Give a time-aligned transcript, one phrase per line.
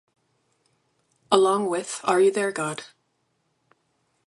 [1.31, 2.85] Along with Are You There God?